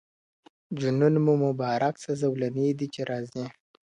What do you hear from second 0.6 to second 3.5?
جنون مو مبارک سه زولنې دي چي راځي.